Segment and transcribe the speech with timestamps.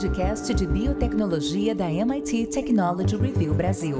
[0.00, 3.98] podcast de biotecnologia da MIT Technology Review Brasil.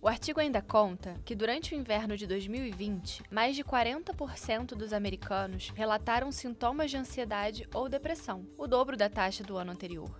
[0.06, 5.74] O artigo ainda conta que durante o inverno de 2020, mais de 40% dos americanos
[5.76, 10.12] relataram sintomas de ansiedade ou depressão, o dobro da taxa do ano anterior.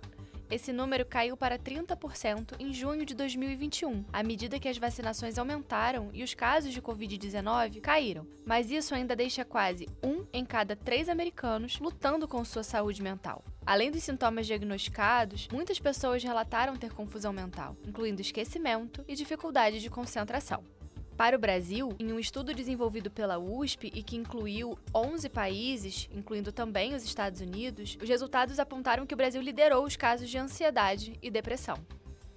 [0.50, 6.10] Esse número caiu para 30% em junho de 2021, à medida que as vacinações aumentaram
[6.12, 8.26] e os casos de Covid-19 caíram.
[8.44, 13.44] Mas isso ainda deixa quase um em cada três americanos lutando com sua saúde mental.
[13.66, 19.90] Além dos sintomas diagnosticados, muitas pessoas relataram ter confusão mental, incluindo esquecimento e dificuldade de
[19.90, 20.62] concentração.
[21.16, 26.52] Para o Brasil, em um estudo desenvolvido pela USP e que incluiu 11 países, incluindo
[26.52, 31.18] também os Estados Unidos, os resultados apontaram que o Brasil liderou os casos de ansiedade
[31.20, 31.76] e depressão.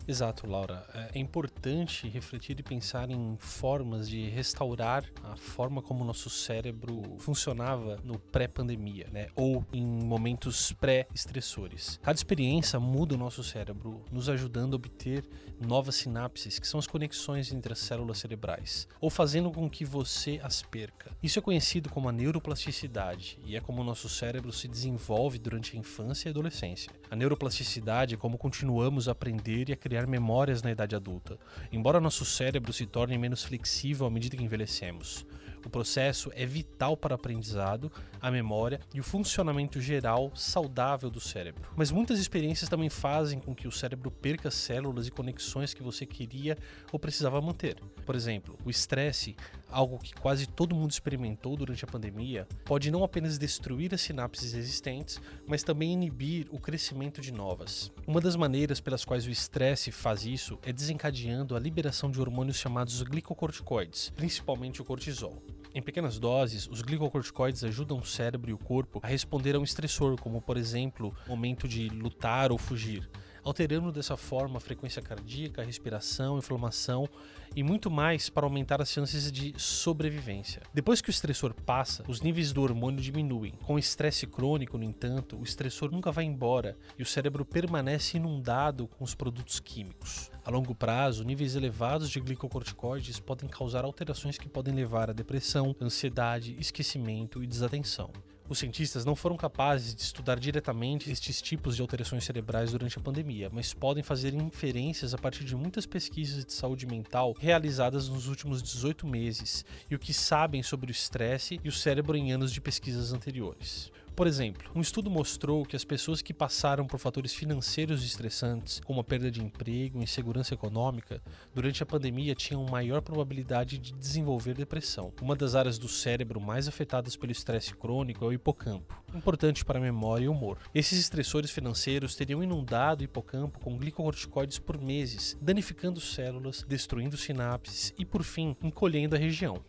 [0.09, 0.83] Exato, Laura.
[0.91, 6.31] É, é importante refletir e pensar em formas de restaurar a forma como o nosso
[6.31, 9.27] cérebro funcionava no pré-pandemia, né?
[9.35, 11.99] Ou em momentos pré-estressores.
[12.01, 15.23] Cada experiência muda o nosso cérebro, nos ajudando a obter
[15.63, 20.39] novas sinapses, que são as conexões entre as células cerebrais, ou fazendo com que você
[20.41, 21.11] as perca.
[21.21, 25.75] Isso é conhecido como a neuroplasticidade e é como o nosso cérebro se desenvolve durante
[25.75, 26.91] a infância e adolescência.
[27.11, 31.37] A neuroplasticidade é como continuamos a aprender e a criar criar memórias na idade adulta,
[31.71, 35.25] embora nosso cérebro se torne menos flexível à medida que envelhecemos.
[35.65, 41.69] O processo é vital para aprendizado, a memória e o funcionamento geral saudável do cérebro.
[41.75, 46.05] Mas muitas experiências também fazem com que o cérebro perca células e conexões que você
[46.05, 46.57] queria
[46.91, 47.77] ou precisava manter.
[48.05, 49.35] Por exemplo, o estresse,
[49.69, 54.53] algo que quase todo mundo experimentou durante a pandemia, pode não apenas destruir as sinapses
[54.53, 57.91] existentes, mas também inibir o crescimento de novas.
[58.07, 62.57] Uma das maneiras pelas quais o estresse faz isso é desencadeando a liberação de hormônios
[62.57, 65.41] chamados glicocorticoides, principalmente o cortisol.
[65.73, 69.63] Em pequenas doses, os glicocorticoides ajudam o cérebro e o corpo a responder a um
[69.63, 73.07] estressor, como por exemplo, momento de lutar ou fugir
[73.49, 77.09] alterando dessa forma a frequência cardíaca, a respiração, a inflamação
[77.55, 80.61] e muito mais para aumentar as chances de sobrevivência.
[80.71, 83.53] Depois que o estressor passa, os níveis do hormônio diminuem.
[83.63, 88.17] Com o estresse crônico, no entanto, o estressor nunca vai embora e o cérebro permanece
[88.17, 90.29] inundado com os produtos químicos.
[90.45, 95.75] A longo prazo, níveis elevados de glicocorticoides podem causar alterações que podem levar a depressão,
[95.81, 98.11] ansiedade, esquecimento e desatenção.
[98.49, 103.01] Os cientistas não foram capazes de estudar diretamente estes tipos de alterações cerebrais durante a
[103.01, 108.27] pandemia, mas podem fazer inferências a partir de muitas pesquisas de saúde mental realizadas nos
[108.27, 112.51] últimos 18 meses e o que sabem sobre o estresse e o cérebro em anos
[112.51, 113.91] de pesquisas anteriores.
[114.19, 118.99] Por exemplo, um estudo mostrou que as pessoas que passaram por fatores financeiros estressantes, como
[118.99, 121.23] a perda de emprego insegurança econômica,
[121.55, 125.13] durante a pandemia tinham maior probabilidade de desenvolver depressão.
[125.21, 129.79] Uma das áreas do cérebro mais afetadas pelo estresse crônico é o hipocampo, importante para
[129.79, 130.57] a memória e humor.
[130.75, 137.93] Esses estressores financeiros teriam inundado o hipocampo com glicocorticoides por meses, danificando células, destruindo sinapses
[137.97, 139.63] e, por fim, encolhendo a região.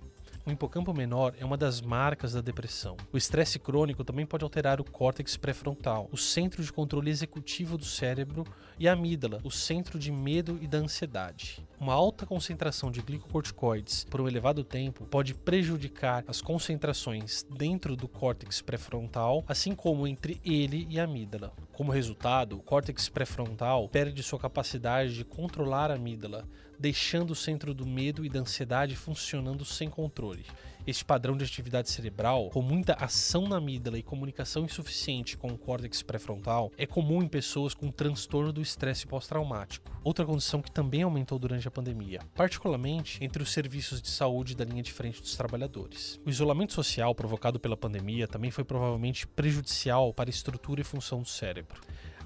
[0.47, 2.97] O hipocampo menor é uma das marcas da depressão.
[3.13, 7.85] O estresse crônico também pode alterar o córtex pré-frontal, o centro de controle executivo do
[7.85, 8.47] cérebro,
[8.79, 11.63] e a amígdala, o centro de medo e da ansiedade.
[11.79, 18.09] Uma alta concentração de glicocorticoides por um elevado tempo pode prejudicar as concentrações dentro do
[18.09, 21.53] córtex pré-frontal, assim como entre ele e a amígdala.
[21.81, 26.47] Como resultado, o córtex pré-frontal perde sua capacidade de controlar a amígdala,
[26.79, 30.45] deixando o centro do medo e da ansiedade funcionando sem controle.
[30.87, 35.59] Este padrão de atividade cerebral, com muita ação na amígdala e comunicação insuficiente com o
[35.59, 41.03] córtex pré-frontal, é comum em pessoas com transtorno do estresse pós-traumático, outra condição que também
[41.03, 45.37] aumentou durante a pandemia, particularmente entre os serviços de saúde da linha de frente dos
[45.37, 46.19] trabalhadores.
[46.25, 51.21] O isolamento social provocado pela pandemia também foi provavelmente prejudicial para a estrutura e função
[51.21, 51.70] do cérebro.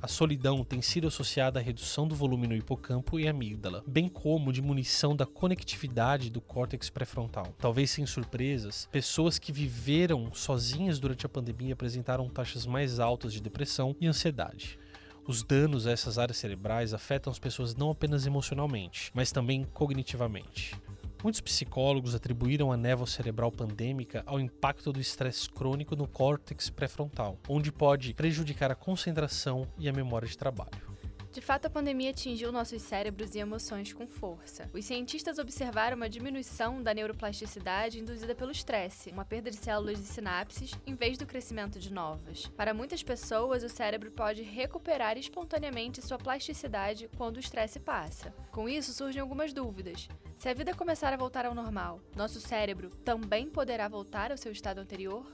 [0.05, 4.53] A solidão tem sido associada à redução do volume no hipocampo e amígdala, bem como
[4.53, 7.55] diminuição da conectividade do córtex pré-frontal.
[7.59, 13.41] Talvez sem surpresas, pessoas que viveram sozinhas durante a pandemia apresentaram taxas mais altas de
[13.41, 14.79] depressão e ansiedade.
[15.27, 20.77] Os danos a essas áreas cerebrais afetam as pessoas não apenas emocionalmente, mas também cognitivamente.
[21.25, 27.39] Muitos psicólogos atribuíram a névoa cerebral pandêmica ao impacto do estresse crônico no córtex pré-frontal,
[27.49, 30.94] onde pode prejudicar a concentração e a memória de trabalho.
[31.35, 34.71] De fato, a pandemia atingiu nossos cérebros e emoções com força.
[34.73, 40.07] Os cientistas observaram uma diminuição da neuroplasticidade induzida pelo estresse, uma perda de células e
[40.07, 42.47] sinapses, em vez do crescimento de novas.
[42.57, 48.33] Para muitas pessoas, o cérebro pode recuperar espontaneamente sua plasticidade quando o estresse passa.
[48.53, 50.09] Com isso, surgem algumas dúvidas.
[50.37, 54.53] Se a vida começar a voltar ao normal, nosso cérebro também poderá voltar ao seu
[54.53, 55.27] estado anterior?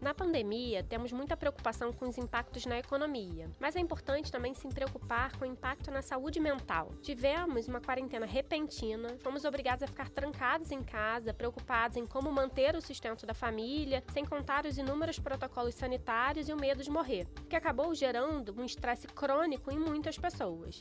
[0.00, 4.68] Na pandemia, temos muita preocupação com os impactos na economia, mas é importante também se
[4.68, 6.92] preocupar com o impacto na saúde mental.
[7.02, 12.76] Tivemos uma quarentena repentina, fomos obrigados a ficar trancados em casa, preocupados em como manter
[12.76, 17.26] o sustento da família, sem contar os inúmeros protocolos sanitários e o medo de morrer,
[17.50, 20.80] que acabou gerando um estresse crônico em muitas pessoas.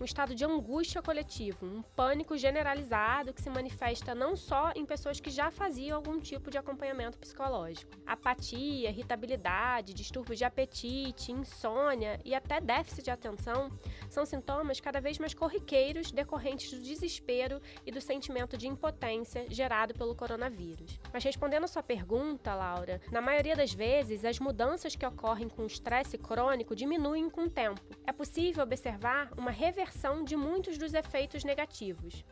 [0.00, 5.20] Um estado de angústia coletivo, um pânico generalizado que se manifesta não só em pessoas
[5.20, 7.92] que já faziam algum tipo de acompanhamento psicológico.
[8.04, 13.70] Apatia apatia, irritabilidade, distúrbios de apetite, insônia e até déficit de atenção
[14.08, 19.94] são sintomas cada vez mais corriqueiros decorrentes do desespero e do sentimento de impotência gerado
[19.94, 20.98] pelo coronavírus.
[21.12, 25.62] Mas respondendo a sua pergunta, Laura, na maioria das vezes as mudanças que ocorrem com
[25.62, 27.80] o estresse crônico diminuem com o tempo.
[28.06, 32.24] É possível observar uma reversão de muitos dos efeitos negativos.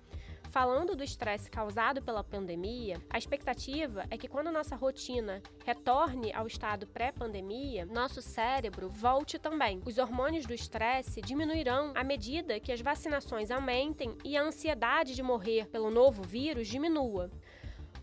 [0.55, 6.47] Falando do estresse causado pela pandemia, a expectativa é que quando nossa rotina retorne ao
[6.47, 9.83] estado pré-pandemia, nosso cérebro volte também.
[9.85, 15.25] Os hormônios do estresse diminuirão à medida que as vacinações aumentem e a ansiedade de
[15.25, 17.33] morrer pelo novo vírus diminua.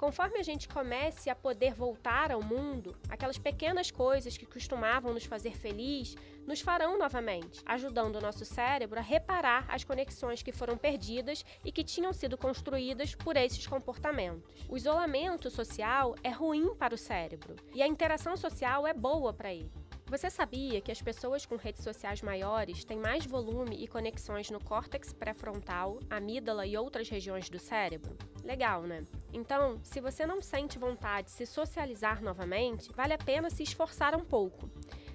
[0.01, 5.25] Conforme a gente comece a poder voltar ao mundo, aquelas pequenas coisas que costumavam nos
[5.25, 6.15] fazer feliz
[6.47, 11.71] nos farão novamente, ajudando o nosso cérebro a reparar as conexões que foram perdidas e
[11.71, 14.65] que tinham sido construídas por esses comportamentos.
[14.67, 19.53] O isolamento social é ruim para o cérebro e a interação social é boa para
[19.53, 19.80] ele.
[20.11, 24.61] Você sabia que as pessoas com redes sociais maiores têm mais volume e conexões no
[24.61, 28.17] córtex pré-frontal, amígdala e outras regiões do cérebro?
[28.43, 29.05] Legal, né?
[29.31, 34.13] Então, se você não sente vontade de se socializar novamente, vale a pena se esforçar
[34.13, 34.69] um pouco.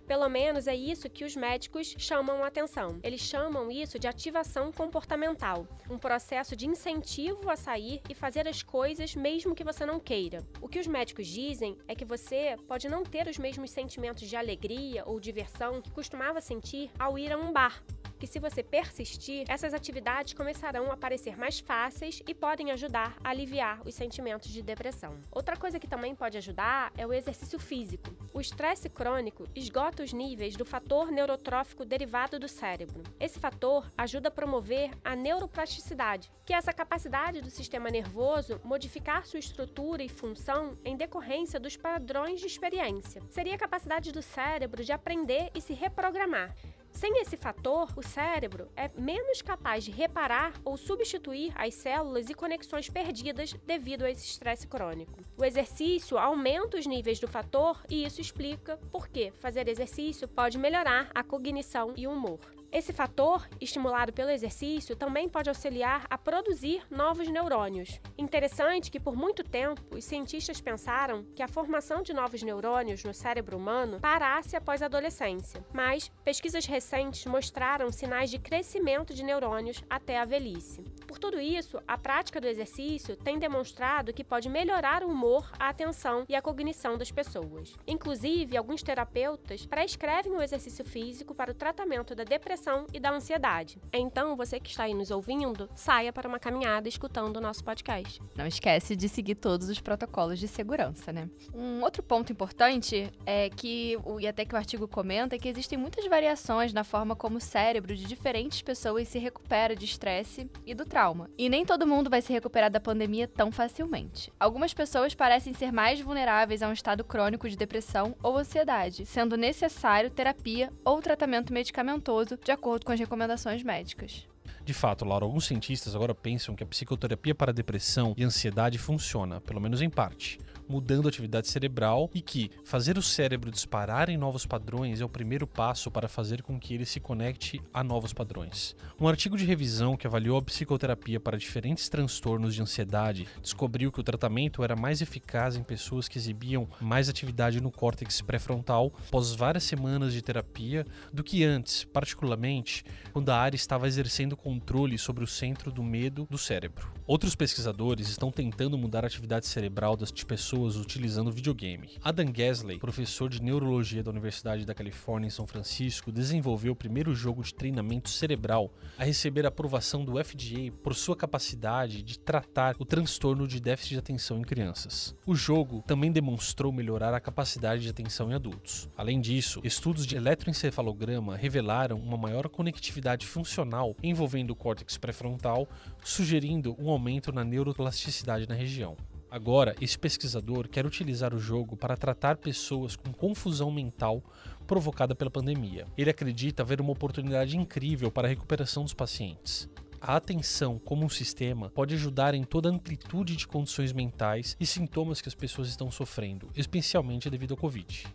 [0.07, 3.01] Pelo menos é isso que os médicos chamam a atenção.
[3.03, 8.63] Eles chamam isso de ativação comportamental, um processo de incentivo a sair e fazer as
[8.63, 10.47] coisas mesmo que você não queira.
[10.61, 14.37] O que os médicos dizem é que você pode não ter os mesmos sentimentos de
[14.37, 17.83] alegria ou diversão que costumava sentir ao ir a um bar,
[18.19, 23.31] que se você persistir, essas atividades começarão a parecer mais fáceis e podem ajudar a
[23.31, 25.19] aliviar os sentimentos de depressão.
[25.31, 28.15] Outra coisa que também pode ajudar é o exercício físico.
[28.33, 33.03] O estresse crônico esgota os níveis do fator neurotrófico derivado do cérebro.
[33.19, 39.27] Esse fator ajuda a promover a neuroplasticidade, que é essa capacidade do sistema nervoso modificar
[39.27, 43.23] sua estrutura e função em decorrência dos padrões de experiência.
[43.31, 46.55] Seria a capacidade do cérebro de aprender e se reprogramar.
[46.97, 52.35] Sem esse fator, o cérebro é menos capaz de reparar ou substituir as células e
[52.35, 55.13] conexões perdidas devido a esse estresse crônico.
[55.37, 60.57] O exercício aumenta os níveis do fator e isso explica por que fazer exercício pode
[60.57, 62.56] melhorar a cognição e o humor.
[62.77, 67.99] Esse fator, estimulado pelo exercício, também pode auxiliar a produzir novos neurônios.
[68.19, 73.15] Interessante que por muito tempo os cientistas pensaram que a formação de novos neurônios no
[73.15, 79.83] cérebro humano parasse após a adolescência, mas pesquisas recentes mostraram sinais de crescimento de neurônios
[79.89, 80.85] até a velhice.
[81.07, 85.71] Por tudo isso, a prática do exercício tem demonstrado que pode melhorar o humor, a
[85.71, 87.75] atenção e a cognição das pessoas.
[87.87, 92.23] Inclusive, alguns terapeutas prescrevem o exercício físico para o tratamento da
[92.67, 93.79] depressão e da ansiedade.
[93.93, 98.21] Então, você que está aí nos ouvindo, saia para uma caminhada escutando o nosso podcast.
[98.35, 101.31] Não esquece de seguir todos os protocolos de segurança, né?
[101.55, 105.79] Um outro ponto importante é que, e até que o artigo comenta, é que existem
[105.79, 110.75] muitas variações na forma como o cérebro de diferentes pessoas se recupera de estresse e
[110.75, 111.31] do trauma.
[111.39, 114.33] E nem todo mundo vai se recuperar da pandemia tão facilmente.
[114.41, 119.37] Algumas pessoas parecem ser mais vulneráveis a um estado crônico de depressão ou ansiedade, sendo
[119.37, 124.25] necessário terapia ou tratamento medicamentoso de acordo com as recomendações médicas.
[124.65, 129.41] De fato, Laura, alguns cientistas agora pensam que a psicoterapia para depressão e ansiedade funciona,
[129.41, 130.39] pelo menos em parte
[130.69, 135.09] mudando a atividade cerebral e que fazer o cérebro disparar em novos padrões é o
[135.09, 138.75] primeiro passo para fazer com que ele se conecte a novos padrões.
[139.01, 144.01] Um artigo de revisão que avaliou a psicoterapia para diferentes transtornos de ansiedade descobriu que
[144.01, 149.35] o tratamento era mais eficaz em pessoas que exibiam mais atividade no córtex pré-frontal após
[149.35, 155.25] várias semanas de terapia do que antes, particularmente quando a área estava exercendo controle sobre
[155.25, 156.93] o centro do medo do cérebro.
[157.07, 161.91] Outros pesquisadores estão tentando mudar a atividade cerebral das pessoas pessoas utilizando videogame.
[162.03, 167.15] Adam Gasley, professor de neurologia da Universidade da Califórnia em São Francisco, desenvolveu o primeiro
[167.15, 172.75] jogo de treinamento cerebral a receber a aprovação do FDA por sua capacidade de tratar
[172.79, 175.15] o transtorno de déficit de atenção em crianças.
[175.27, 178.89] O jogo também demonstrou melhorar a capacidade de atenção em adultos.
[178.97, 185.69] Além disso, estudos de eletroencefalograma revelaram uma maior conectividade funcional envolvendo o córtex pré-frontal,
[186.03, 188.97] sugerindo um aumento na neuroplasticidade na região.
[189.37, 194.23] Agora, esse pesquisador quer utilizar o jogo para tratar pessoas com confusão mental
[194.67, 195.87] provocada pela pandemia.
[195.95, 199.69] Ele acredita haver uma oportunidade incrível para a recuperação dos pacientes.
[200.01, 204.65] A atenção como um sistema pode ajudar em toda a amplitude de condições mentais e
[204.65, 208.07] sintomas que as pessoas estão sofrendo, especialmente devido ao Covid.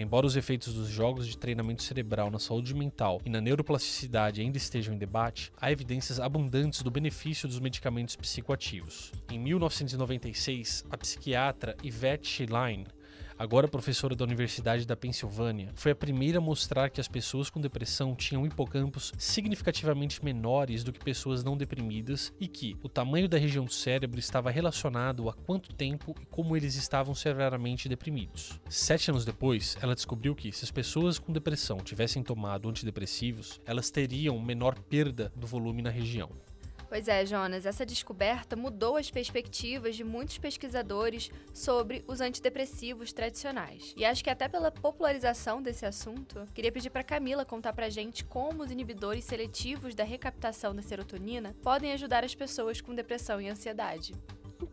[0.00, 4.56] Embora os efeitos dos jogos de treinamento cerebral na saúde mental e na neuroplasticidade ainda
[4.56, 9.12] estejam em debate, há evidências abundantes do benefício dos medicamentos psicoativos.
[9.30, 12.86] Em 1996, a psiquiatra Yvette Line
[13.40, 17.58] agora professora da Universidade da Pensilvânia, foi a primeira a mostrar que as pessoas com
[17.58, 23.38] depressão tinham hipocampos significativamente menores do que pessoas não deprimidas e que o tamanho da
[23.38, 28.60] região do cérebro estava relacionado a quanto tempo e como eles estavam severamente deprimidos.
[28.68, 33.90] Sete anos depois, ela descobriu que se as pessoas com depressão tivessem tomado antidepressivos, elas
[33.90, 36.28] teriam menor perda do volume na região.
[36.90, 43.94] Pois é, Jonas, essa descoberta mudou as perspectivas de muitos pesquisadores sobre os antidepressivos tradicionais.
[43.96, 48.24] E acho que até pela popularização desse assunto, queria pedir para Camila contar pra gente
[48.24, 53.48] como os inibidores seletivos da recaptação da serotonina podem ajudar as pessoas com depressão e
[53.48, 54.12] ansiedade.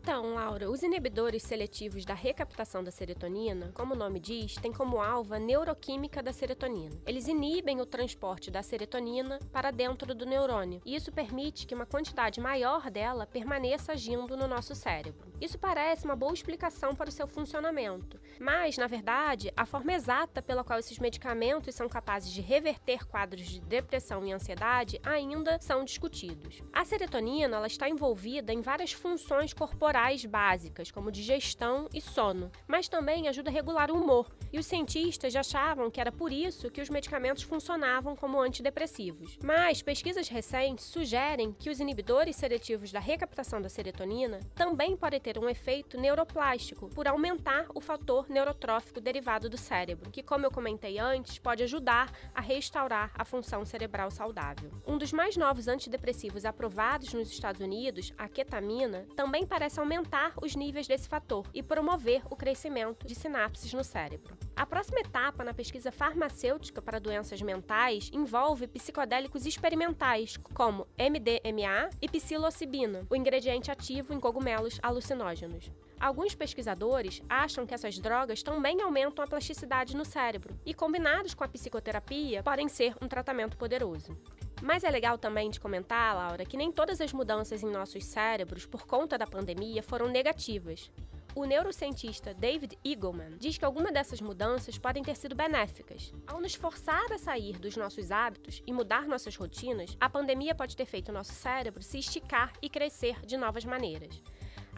[0.08, 5.02] Então, Laura, os inibidores seletivos da recaptação da serotonina, como o nome diz, têm como
[5.02, 6.98] alvo a neuroquímica da serotonina.
[7.06, 11.84] Eles inibem o transporte da serotonina para dentro do neurônio, e isso permite que uma
[11.84, 15.30] quantidade maior dela permaneça agindo no nosso cérebro.
[15.42, 20.40] Isso parece uma boa explicação para o seu funcionamento, mas, na verdade, a forma exata
[20.40, 25.84] pela qual esses medicamentos são capazes de reverter quadros de depressão e ansiedade ainda são
[25.84, 26.62] discutidos.
[26.72, 32.88] A serotonina ela está envolvida em várias funções corporais básicas, como digestão e sono, mas
[32.88, 34.30] também ajuda a regular o humor.
[34.52, 39.36] E os cientistas achavam que era por isso que os medicamentos funcionavam como antidepressivos.
[39.42, 45.36] Mas pesquisas recentes sugerem que os inibidores seletivos da recaptação da serotonina também podem ter
[45.36, 50.98] um efeito neuroplástico por aumentar o fator neurotrófico derivado do cérebro, que, como eu comentei
[50.98, 54.70] antes, pode ajudar a restaurar a função cerebral saudável.
[54.86, 60.32] Um dos mais novos antidepressivos aprovados nos Estados Unidos, a ketamina, também parece parece aumentar
[60.42, 64.36] os níveis desse fator e promover o crescimento de sinapses no cérebro.
[64.56, 72.08] A próxima etapa na pesquisa farmacêutica para doenças mentais envolve psicodélicos experimentais, como MDMA e
[72.08, 75.70] psilocibina, o ingrediente ativo em cogumelos alucinógenos.
[76.00, 81.44] Alguns pesquisadores acham que essas drogas também aumentam a plasticidade no cérebro e, combinados com
[81.44, 84.16] a psicoterapia, podem ser um tratamento poderoso.
[84.62, 88.66] Mas é legal também de comentar, Laura, que nem todas as mudanças em nossos cérebros
[88.66, 90.90] por conta da pandemia foram negativas.
[91.34, 96.12] O neurocientista David Eagleman diz que algumas dessas mudanças podem ter sido benéficas.
[96.26, 100.76] Ao nos forçar a sair dos nossos hábitos e mudar nossas rotinas, a pandemia pode
[100.76, 104.20] ter feito nosso cérebro se esticar e crescer de novas maneiras.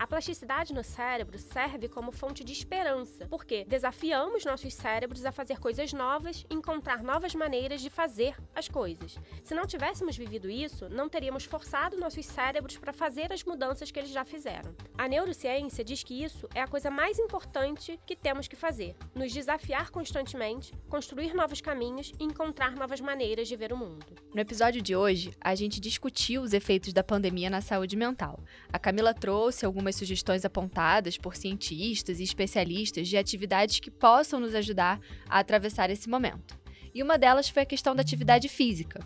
[0.01, 5.61] A plasticidade no cérebro serve como fonte de esperança, porque desafiamos nossos cérebros a fazer
[5.61, 9.19] coisas novas encontrar novas maneiras de fazer as coisas.
[9.45, 13.99] Se não tivéssemos vivido isso, não teríamos forçado nossos cérebros para fazer as mudanças que
[13.99, 14.75] eles já fizeram.
[14.97, 19.31] A neurociência diz que isso é a coisa mais importante que temos que fazer: nos
[19.31, 24.07] desafiar constantemente, construir novos caminhos e encontrar novas maneiras de ver o mundo.
[24.35, 28.41] No episódio de hoje, a gente discutiu os efeitos da pandemia na saúde mental.
[28.73, 34.41] A Camila trouxe algumas algumas sugestões apontadas por cientistas e especialistas de atividades que possam
[34.41, 36.59] nos ajudar a atravessar esse momento.
[36.93, 39.01] E uma delas foi a questão da atividade física.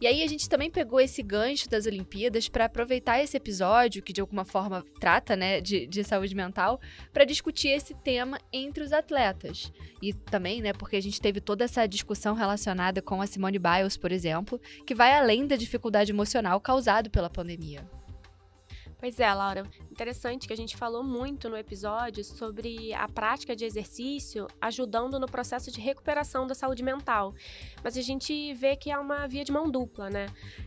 [0.00, 4.12] E aí a gente também pegou esse gancho das Olimpíadas para aproveitar esse episódio, que
[4.12, 6.80] de alguma forma trata né, de, de saúde mental,
[7.12, 9.72] para discutir esse tema entre os atletas.
[10.02, 13.96] E também, né, porque a gente teve toda essa discussão relacionada com a Simone Biles,
[13.96, 17.97] por exemplo, que vai além da dificuldade emocional causada pela pandemia.
[18.98, 19.64] Pois é, Laura.
[19.92, 25.26] Interessante que a gente falou muito no episódio sobre a prática de exercício ajudando no
[25.26, 27.32] processo de recuperação da saúde mental.
[27.82, 30.26] Mas a gente vê que é uma via de mão dupla, né?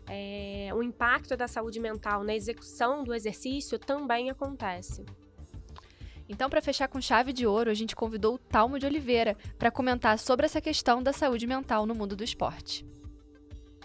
[0.09, 5.05] É, o impacto da saúde mental na execução do exercício também acontece.
[6.29, 9.69] Então, para fechar com chave de ouro, a gente convidou o Talmo de Oliveira para
[9.69, 12.85] comentar sobre essa questão da saúde mental no mundo do esporte.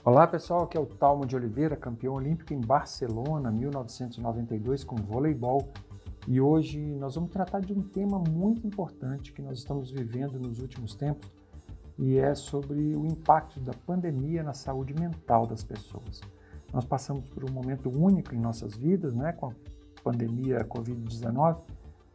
[0.06, 5.68] Olá pessoal, aqui é o Talmo de Oliveira, campeão olímpico em Barcelona, 1992, com voleibol.
[6.28, 10.60] E hoje nós vamos tratar de um tema muito importante que nós estamos vivendo nos
[10.60, 11.28] últimos tempos
[11.98, 16.20] e é sobre o impacto da pandemia na saúde mental das pessoas.
[16.72, 19.52] Nós passamos por um momento único em nossas vidas, né, com a
[20.04, 21.62] pandemia Covid-19,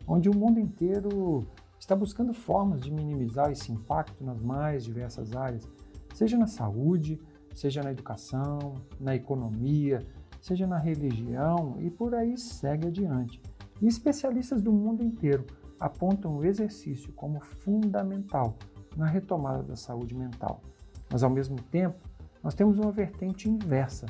[0.08, 1.46] onde o mundo inteiro
[1.78, 5.68] está buscando formas de minimizar esse impacto nas mais diversas áreas,
[6.14, 7.20] seja na saúde,
[7.54, 10.00] seja na educação, na economia,
[10.42, 13.42] seja na religião e por aí segue adiante.
[13.82, 15.46] E especialistas do mundo inteiro
[15.80, 18.56] apontam o exercício como fundamental
[18.96, 20.62] na retomada da saúde mental.
[21.10, 22.00] Mas ao mesmo tempo,
[22.44, 24.06] nós temos uma vertente inversa,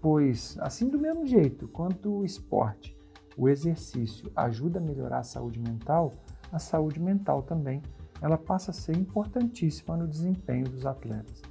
[0.00, 2.96] pois assim do mesmo jeito quanto o esporte,
[3.36, 6.12] o exercício ajuda a melhorar a saúde mental,
[6.52, 7.82] a saúde mental também,
[8.20, 11.42] ela passa a ser importantíssima no desempenho dos atletas.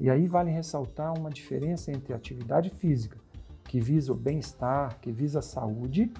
[0.00, 3.18] E aí vale ressaltar uma diferença entre a atividade física,
[3.64, 6.12] que visa o bem-estar, que visa a saúde,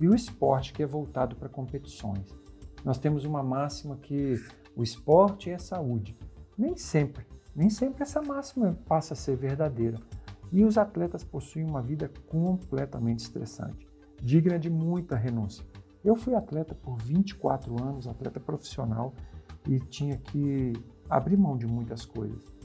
[0.00, 2.34] e o esporte, que é voltado para competições.
[2.84, 4.34] Nós temos uma máxima que
[4.76, 6.16] o esporte é saúde.
[6.56, 9.98] Nem sempre, nem sempre essa máxima passa a ser verdadeira.
[10.50, 13.86] E os atletas possuem uma vida completamente estressante,
[14.22, 15.64] digna de muita renúncia.
[16.04, 19.12] Eu fui atleta por 24 anos, atleta profissional,
[19.68, 20.72] e tinha que
[21.10, 22.57] abrir mão de muitas coisas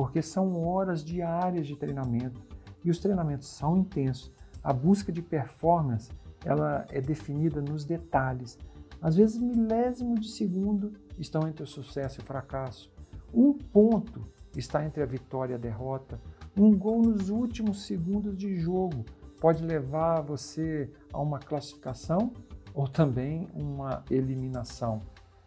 [0.00, 2.40] porque são horas diárias de treinamento
[2.82, 4.32] e os treinamentos são intensos.
[4.64, 6.10] A busca de performance
[6.42, 8.58] ela é definida nos detalhes.
[9.02, 12.90] Às vezes, milésimo de segundo estão entre o sucesso e o fracasso.
[13.30, 16.18] Um ponto está entre a vitória e a derrota.
[16.58, 19.04] Um gol nos últimos segundos de jogo
[19.38, 22.32] pode levar você a uma classificação
[22.72, 25.02] ou também uma eliminação.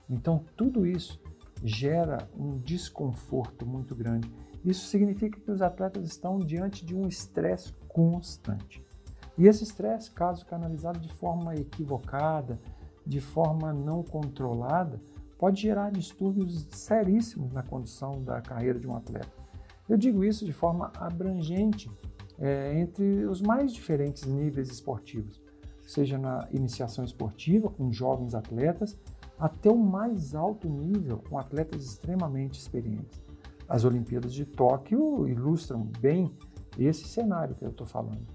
[0.08, 1.20] Então, tudo isso
[1.64, 4.30] gera um desconforto muito grande.
[4.64, 8.86] Isso significa que os atletas estão diante de um estresse constante.
[9.38, 12.60] E esse estresse, caso canalizado de forma equivocada,
[13.06, 15.02] de forma não controlada,
[15.38, 19.32] pode gerar distúrbios seríssimos na condição da carreira de um atleta.
[19.90, 21.92] Eu digo isso de forma abrangente
[22.40, 25.42] é, entre os mais diferentes níveis esportivos,
[25.86, 28.98] seja na iniciação esportiva com jovens atletas,
[29.38, 33.22] até o mais alto nível com atletas extremamente experientes.
[33.68, 36.32] As Olimpíadas de Tóquio ilustram bem
[36.78, 38.26] esse cenário que eu estou falando.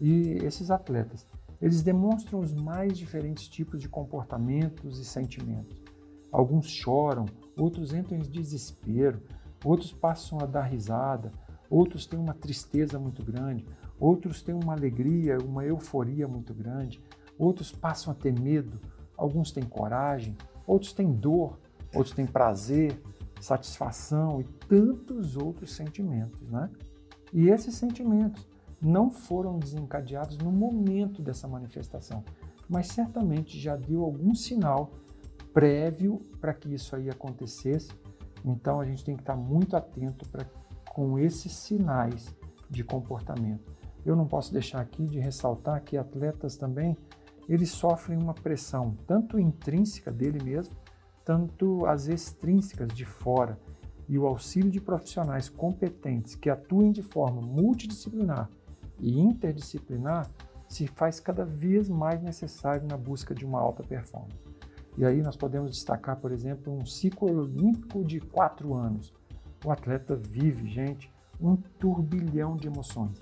[0.00, 1.26] E esses atletas,
[1.60, 5.80] eles demonstram os mais diferentes tipos de comportamentos e sentimentos.
[6.32, 7.26] Alguns choram,
[7.58, 9.20] outros entram em desespero,
[9.64, 11.30] outros passam a dar risada,
[11.68, 13.66] outros têm uma tristeza muito grande,
[13.98, 17.02] outros têm uma alegria, uma euforia muito grande,
[17.38, 18.80] outros passam a ter medo,
[19.20, 21.58] alguns têm coragem, outros têm dor,
[21.94, 22.98] outros têm prazer,
[23.40, 26.70] satisfação e tantos outros sentimentos, né?
[27.32, 28.48] E esses sentimentos
[28.80, 32.24] não foram desencadeados no momento dessa manifestação,
[32.68, 34.90] mas certamente já deu algum sinal
[35.52, 37.90] prévio para que isso aí acontecesse.
[38.44, 40.46] Então a gente tem que estar muito atento para
[40.94, 42.34] com esses sinais
[42.68, 43.70] de comportamento.
[44.04, 46.96] Eu não posso deixar aqui de ressaltar que atletas também
[47.52, 50.76] eles sofrem uma pressão tanto intrínseca dele mesmo
[51.24, 53.58] tanto as extrínsecas de fora
[54.08, 58.50] e o auxílio de profissionais competentes que atuem de forma multidisciplinar
[58.98, 60.28] e interdisciplinar
[60.68, 64.48] se faz cada vez mais necessário na busca de uma alta performance.
[64.96, 69.12] E aí nós podemos destacar, por exemplo, um ciclo olímpico de quatro anos.
[69.64, 73.18] O atleta vive, gente, um turbilhão de emoções.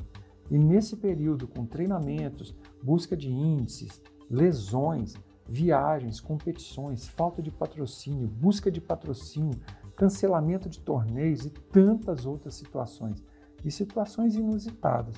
[0.50, 5.14] E nesse período, com treinamentos, busca de índices, lesões,
[5.48, 9.58] viagens, competições, falta de patrocínio, busca de patrocínio,
[9.96, 13.24] cancelamento de torneios e tantas outras situações,
[13.64, 15.16] e situações inusitadas.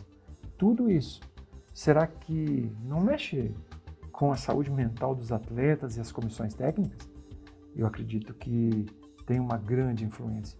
[0.57, 1.21] Tudo isso,
[1.75, 3.55] será que não mexe
[4.13, 7.11] com a saúde mental dos atletas e as comissões técnicas?
[7.75, 8.87] Eu acredito que
[9.27, 10.59] tem uma grande influência,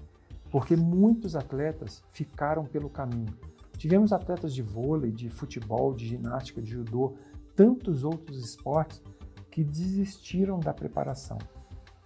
[0.51, 3.35] porque muitos atletas ficaram pelo caminho
[3.81, 7.17] Tivemos atletas de vôlei, de futebol, de ginástica, de judô,
[7.55, 9.03] tantos outros esportes
[9.51, 11.39] que desistiram da preparação.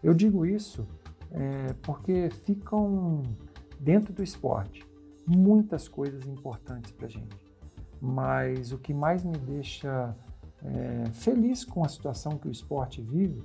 [0.02, 0.86] Eu digo isso
[1.30, 3.22] é, porque ficam
[3.78, 4.86] dentro do esporte
[5.26, 7.36] muitas coisas importantes para a gente.
[8.00, 10.14] Mas o que mais me deixa
[10.62, 13.42] é, feliz com a situação que o esporte vive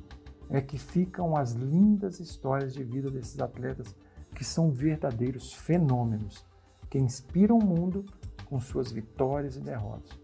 [0.50, 3.96] é que ficam as lindas histórias de vida desses atletas
[4.36, 6.46] que são verdadeiros fenômenos,
[6.90, 8.06] que inspiram o mundo
[8.46, 10.20] com suas vitórias e derrotas.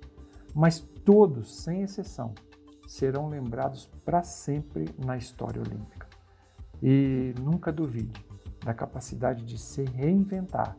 [0.53, 2.33] Mas todos, sem exceção,
[2.87, 6.07] serão lembrados para sempre na história olímpica.
[6.81, 8.25] E nunca duvide
[8.63, 10.75] da capacidade de se reinventar,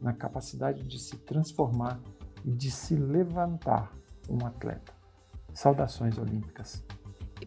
[0.00, 2.00] na capacidade de se transformar
[2.44, 3.92] e de se levantar
[4.28, 4.92] um atleta.
[5.52, 6.84] Saudações olímpicas.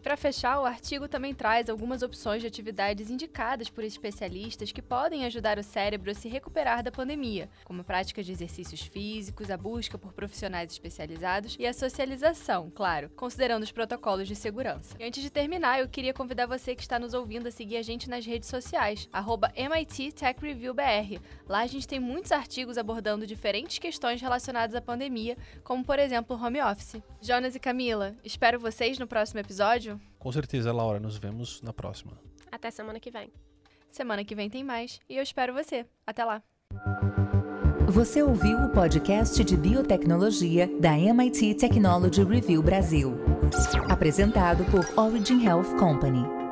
[0.04, 5.24] Para fechar, o artigo também traz algumas opções de atividades indicadas por especialistas que podem
[5.24, 9.56] ajudar o cérebro a se recuperar da pandemia, como a prática de exercícios físicos, a
[9.56, 14.94] busca por profissionais especializados e a socialização, claro, considerando os protocolos de segurança.
[15.00, 17.82] E antes de terminar, eu queria convidar você que está nos ouvindo a seguir a
[17.82, 19.08] gente nas redes sociais,
[19.56, 21.18] MIT Tech Review BR.
[21.48, 26.36] Lá a gente tem muitos artigos abordando diferentes questões relacionadas à pandemia, como por exemplo
[26.36, 27.02] o home office.
[27.22, 31.00] Jonas e Camila, espero vocês no próximo episódio Com certeza, Laura.
[31.00, 32.12] Nos vemos na próxima.
[32.50, 33.32] Até semana que vem.
[33.90, 35.86] Semana que vem tem mais e eu espero você.
[36.06, 36.42] Até lá.
[37.88, 43.12] Você ouviu o podcast de biotecnologia da MIT Technology Review Brasil.
[43.88, 46.43] Apresentado por Origin Health Company.